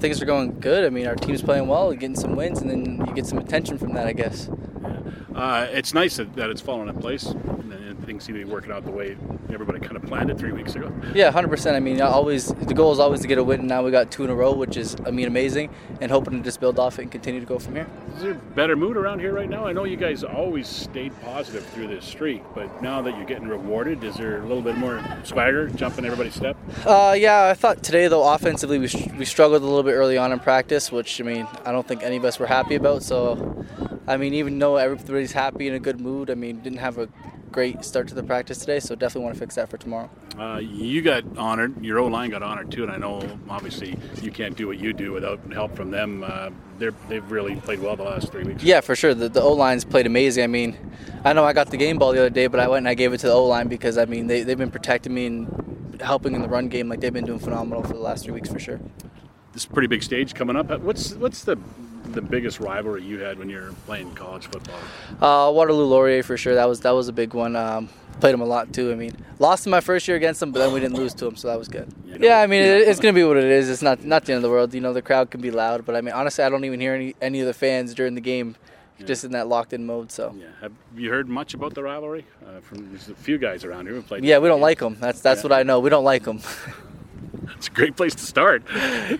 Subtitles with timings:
[0.00, 0.84] Things are going good.
[0.84, 3.78] I mean, our team's playing well, getting some wins, and then you get some attention
[3.78, 4.48] from that, I guess.
[5.38, 8.50] Uh, it's nice that, that it's fallen in place and, and things seem to be
[8.50, 9.16] working out the way
[9.52, 10.92] everybody kind of planned it three weeks ago.
[11.14, 11.74] Yeah, 100%.
[11.74, 13.60] I mean, always the goal is always to get a win.
[13.60, 16.38] And now we got two in a row, which is, I mean, amazing, and hoping
[16.38, 17.86] to just build off it and continue to go from here.
[18.16, 19.64] Is there better mood around here right now?
[19.64, 23.46] I know you guys always stayed positive through this streak, but now that you're getting
[23.46, 26.56] rewarded, is there a little bit more swagger jumping everybody's step?
[26.84, 30.32] Uh, yeah, I thought today though offensively we, we struggled a little bit early on
[30.32, 33.02] in practice, which I mean I don't think any of us were happy about.
[33.02, 33.64] So,
[34.08, 37.08] I mean even though everybody's happy in a good mood, I mean didn't have a
[37.52, 40.10] great start to the practice today, so definitely want to fix that for tomorrow.
[40.38, 41.84] Uh, you got honored.
[41.84, 44.92] Your O line got honored too, and I know obviously you can't do what you
[44.92, 46.24] do without help from them.
[46.26, 48.62] Uh, they're, they've really played well the last three weeks.
[48.62, 49.14] Yeah, for sure.
[49.14, 50.44] The, the O line's played amazing.
[50.44, 50.76] I mean,
[51.24, 52.94] I know I got the game ball the other day, but I went and I
[52.94, 56.00] gave it to the O line because I mean they they've been protecting me and
[56.00, 56.88] helping in the run game.
[56.88, 58.78] Like they've been doing phenomenal for the last three weeks for sure.
[59.52, 60.70] This is a pretty big stage coming up.
[60.80, 61.58] What's what's the
[62.12, 64.78] the biggest rivalry you had when you were playing college football?
[65.20, 66.54] Uh, Waterloo Laurier for sure.
[66.54, 67.56] That was that was a big one.
[67.56, 67.88] Um,
[68.20, 68.90] played him a lot too.
[68.90, 71.26] I mean, lost in my first year against him, but then we didn't lose to
[71.26, 71.88] him, so that was good.
[72.06, 72.74] You know, Yeah, I mean, know.
[72.76, 73.70] it, it's gonna be what it is.
[73.70, 74.74] It's not not the end of the world.
[74.74, 76.94] You know, the crowd can be loud, but I mean, honestly, I don't even hear
[76.94, 78.56] any any of the fans during the game,
[79.04, 80.10] just in that locked in mode.
[80.10, 80.34] So.
[80.36, 80.46] Yeah.
[80.60, 83.94] Have you heard much about the rivalry uh, from there's a few guys around here
[83.94, 84.24] who played?
[84.24, 84.96] Yeah, we don't like them.
[84.98, 85.50] That's that's Yeah.
[85.50, 85.78] what I know.
[85.78, 86.40] We don't like them.
[87.58, 88.62] It's a great place to start.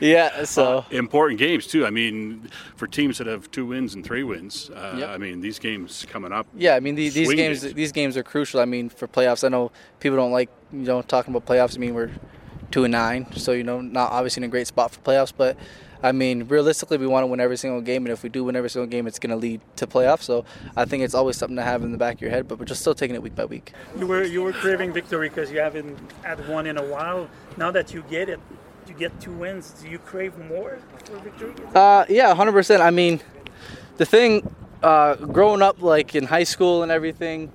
[0.00, 0.44] yeah.
[0.44, 0.78] So.
[0.78, 1.84] Uh, important games too.
[1.84, 4.70] I mean, for teams that have two wins and three wins.
[4.70, 5.08] Uh, Yep.
[5.10, 6.46] I mean, these games coming up.
[6.56, 7.74] Yeah, I mean these, these games games.
[7.74, 8.60] these games are crucial.
[8.60, 11.76] I mean for playoffs, I know people don't like you know talking about playoffs.
[11.76, 12.10] I mean we're
[12.70, 15.56] two and nine, so you know not obviously in a great spot for playoffs, but
[16.02, 18.56] I mean realistically we want to win every single game, and if we do win
[18.56, 20.22] every single game, it's going to lead to playoffs.
[20.22, 20.44] So
[20.76, 22.66] I think it's always something to have in the back of your head, but we're
[22.66, 23.72] just still taking it week by week.
[23.98, 27.28] You were you were craving victory because you haven't had one in a while.
[27.56, 28.40] Now that you get it,
[28.86, 29.70] you get two wins.
[29.82, 31.54] Do you crave more for victory?
[31.74, 32.82] Uh, yeah, hundred percent.
[32.82, 33.20] I mean,
[33.96, 37.52] the thing, uh, growing up like in high school and everything,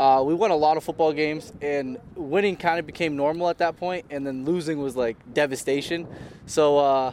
[0.00, 3.58] uh, we won a lot of football games, and winning kind of became normal at
[3.58, 6.08] that point, and then losing was like devastation.
[6.46, 7.12] So uh,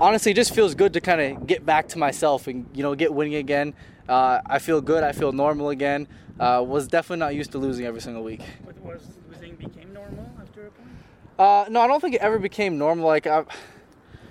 [0.00, 2.94] honestly, it just feels good to kind of get back to myself and you know
[2.94, 3.74] get winning again.
[4.08, 5.04] Uh, I feel good.
[5.04, 6.08] I feel normal again.
[6.40, 8.40] Uh, was definitely not used to losing every single week.
[8.62, 10.88] What was losing became normal after a point?
[11.38, 13.06] Uh, no, I don't think it ever became normal.
[13.06, 13.28] Like,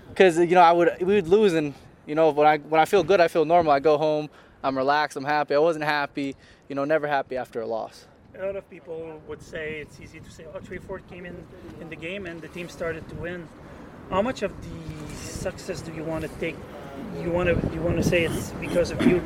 [0.09, 1.75] because you know, I would we would lose, and
[2.07, 3.71] you know, when I when I feel good, I feel normal.
[3.71, 4.31] I go home,
[4.63, 5.55] I'm relaxed, I'm happy.
[5.55, 6.35] I wasn't happy,
[6.69, 8.07] you know, never happy after a loss.
[8.39, 11.45] A lot of people would say it's easy to say, "Oh, Tre Ford came in
[11.79, 13.47] in the game and the team started to win."
[14.09, 16.55] How much of the success do you want to take?
[17.21, 19.21] You want to you want to say it's because of you?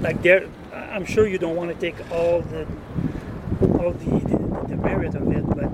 [0.00, 2.66] Like there, I'm sure you don't want to take all the
[3.80, 5.64] all the, the, the merit of it, but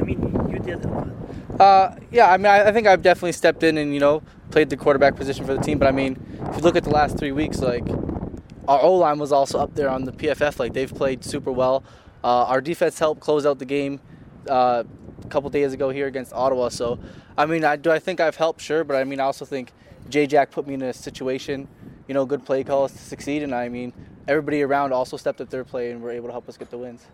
[0.00, 1.08] I mean, you did a lot.
[1.60, 4.70] Uh, yeah, I mean, I, I think I've definitely stepped in and you know played
[4.70, 5.78] the quarterback position for the team.
[5.78, 6.16] But I mean,
[6.48, 7.86] if you look at the last three weeks, like
[8.68, 10.58] our O line was also up there on the PFF.
[10.58, 11.82] Like they've played super well.
[12.22, 14.00] Uh, our defense helped close out the game
[14.48, 14.84] uh,
[15.24, 16.68] a couple days ago here against Ottawa.
[16.68, 16.98] So,
[17.36, 19.72] I mean, I do I think I've helped, sure, but I mean, I also think
[20.08, 21.68] J Jack put me in a situation,
[22.06, 23.92] you know, good play calls to succeed, and I mean,
[24.28, 26.78] everybody around also stepped up their play and were able to help us get the
[26.78, 27.06] wins.